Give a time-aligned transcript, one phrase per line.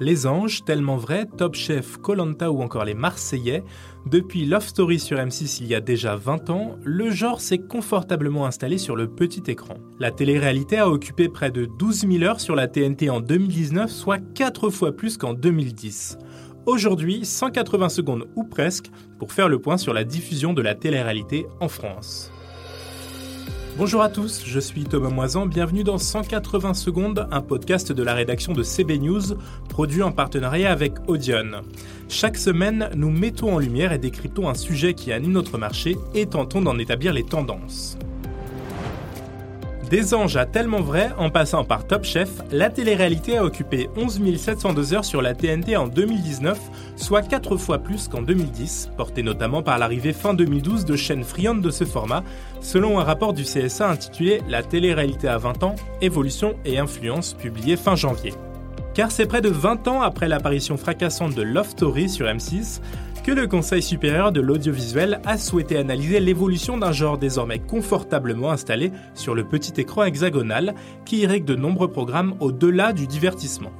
[0.00, 3.64] Les Anges, Tellement Vrai, Top Chef, Colanta ou encore Les Marseillais,
[4.06, 8.46] depuis Love Story sur M6 il y a déjà 20 ans, le genre s'est confortablement
[8.46, 9.74] installé sur le petit écran.
[9.98, 14.18] La télé-réalité a occupé près de 12 000 heures sur la TNT en 2019, soit
[14.34, 16.16] 4 fois plus qu'en 2010.
[16.66, 21.46] Aujourd'hui, 180 secondes ou presque pour faire le point sur la diffusion de la télé-réalité
[21.60, 22.30] en France.
[23.78, 28.12] Bonjour à tous, je suis Thomas Moisan, bienvenue dans 180 secondes, un podcast de la
[28.12, 29.36] rédaction de CB News,
[29.68, 31.62] produit en partenariat avec Audion.
[32.08, 36.26] Chaque semaine, nous mettons en lumière et décryptons un sujet qui anime notre marché et
[36.26, 37.96] tentons d'en établir les tendances.
[39.90, 44.20] Des anges à tellement vrai, en passant par Top Chef, la télé-réalité a occupé 11
[44.36, 46.58] 702 heures sur la TNT en 2019,
[46.96, 51.62] soit 4 fois plus qu'en 2010, porté notamment par l'arrivée fin 2012 de chaînes friandes
[51.62, 52.22] de ce format,
[52.60, 57.78] selon un rapport du CSA intitulé La télé-réalité à 20 ans, évolution et influence, publié
[57.78, 58.34] fin janvier.
[58.92, 62.80] Car c'est près de 20 ans après l'apparition fracassante de Love Story sur M6
[63.28, 68.90] que le Conseil supérieur de l'audiovisuel a souhaité analyser l'évolution d'un genre désormais confortablement installé
[69.12, 73.70] sur le petit écran hexagonal qui irrigue de nombreux programmes au-delà du divertissement.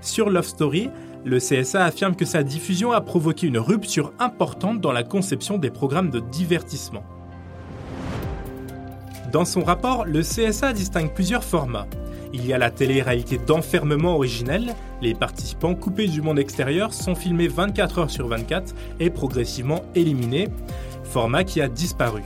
[0.00, 0.88] Sur Love Story,
[1.26, 5.70] le CSA affirme que sa diffusion a provoqué une rupture importante dans la conception des
[5.70, 7.04] programmes de divertissement.
[9.30, 11.86] Dans son rapport, le CSA distingue plusieurs formats.
[12.38, 14.74] Il y a la télé-réalité d'enfermement originelle.
[15.00, 20.48] Les participants coupés du monde extérieur sont filmés 24 heures sur 24 et progressivement éliminés,
[21.02, 22.22] format qui a disparu.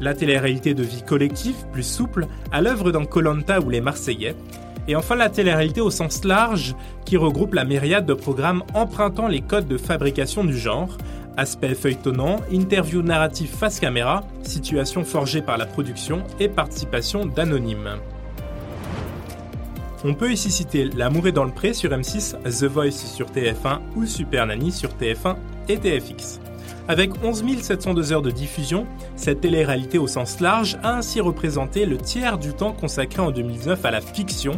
[0.00, 4.34] La télé-réalité de vie collective, plus souple, à l'œuvre dans Colanta ou Les Marseillais.
[4.88, 9.42] Et enfin la télé-réalité au sens large, qui regroupe la myriade de programmes empruntant les
[9.42, 10.96] codes de fabrication du genre,
[11.36, 17.98] aspect feuilletonnant, interview narrative face caméra, situation forgée par la production et participation d'anonymes.
[20.04, 23.80] On peut ici citer L'amour est dans le pré sur M6, The Voice sur TF1
[23.96, 25.34] ou Super Nanny sur TF1
[25.68, 26.40] et TFX.
[26.86, 31.98] Avec 11 702 heures de diffusion, cette télé-réalité au sens large a ainsi représenté le
[31.98, 34.52] tiers du temps consacré en 2009 à la fiction,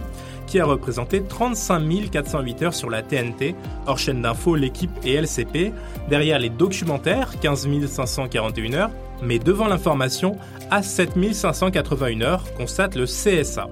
[0.46, 3.56] qui a représenté 35 408 heures sur la TNT,
[3.86, 5.72] hors chaîne d'info, l'équipe et LCP,
[6.10, 8.90] derrière les documentaires, 15 541 heures,
[9.22, 10.36] mais devant l'information,
[10.70, 13.68] à 7 581 heures, constate le CSA.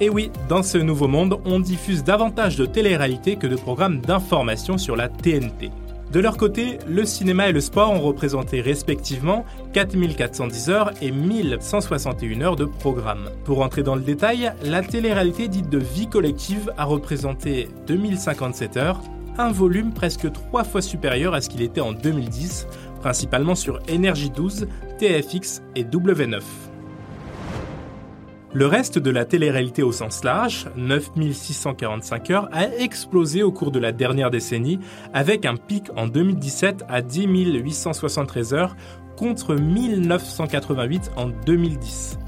[0.00, 4.78] Et oui, dans ce nouveau monde, on diffuse davantage de télé-réalité que de programmes d'information
[4.78, 5.72] sur la TNT.
[6.12, 12.40] De leur côté, le cinéma et le sport ont représenté respectivement 4410 heures et 1161
[12.42, 13.28] heures de programme.
[13.44, 19.00] Pour entrer dans le détail, la télé-réalité dite de vie collective a représenté 2057 heures,
[19.36, 22.68] un volume presque trois fois supérieur à ce qu'il était en 2010,
[23.00, 26.40] principalement sur Énergie 12, TFX et W9.
[28.54, 33.78] Le reste de la télé-réalité au sens large, 9645 heures, a explosé au cours de
[33.78, 34.80] la dernière décennie,
[35.12, 38.74] avec un pic en 2017 à 10 873 heures
[39.16, 42.18] contre 1988 en 2010.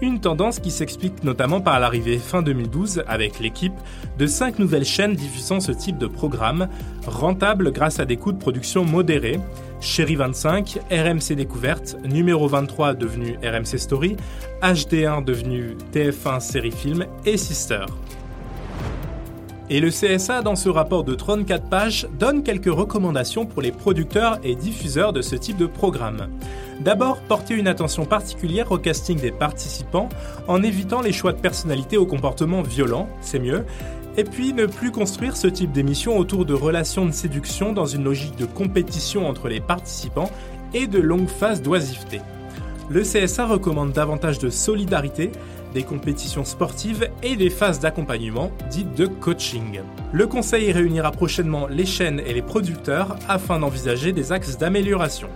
[0.00, 3.72] Une tendance qui s'explique notamment par l'arrivée fin 2012 avec l'équipe
[4.16, 6.68] de cinq nouvelles chaînes diffusant ce type de programme,
[7.06, 9.40] rentables grâce à des coûts de production modérés,
[9.80, 14.16] Chéri 25, RMC Découverte, numéro 23 devenu RMC Story,
[14.60, 17.86] HD1 devenu TF1 Série Film et Sister.
[19.70, 24.38] Et le CSA, dans ce rapport de 34 pages, donne quelques recommandations pour les producteurs
[24.42, 26.28] et diffuseurs de ce type de programme.
[26.80, 30.08] D'abord, porter une attention particulière au casting des participants
[30.46, 33.66] en évitant les choix de personnalité au comportement violent, c'est mieux,
[34.18, 38.02] et puis ne plus construire ce type d'émission autour de relations de séduction dans une
[38.02, 40.30] logique de compétition entre les participants
[40.74, 42.20] et de longues phases d'oisiveté.
[42.90, 45.30] Le CSA recommande davantage de solidarité,
[45.72, 49.82] des compétitions sportives et des phases d'accompagnement dites de coaching.
[50.12, 55.28] Le conseil réunira prochainement les chaînes et les producteurs afin d'envisager des axes d'amélioration.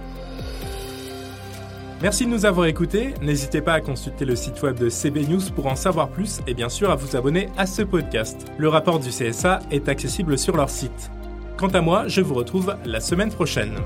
[2.02, 3.14] Merci de nous avoir écoutés.
[3.22, 6.54] N'hésitez pas à consulter le site web de CB News pour en savoir plus et
[6.54, 8.46] bien sûr à vous abonner à ce podcast.
[8.58, 11.12] Le rapport du CSA est accessible sur leur site.
[11.56, 13.76] Quant à moi, je vous retrouve la semaine prochaine.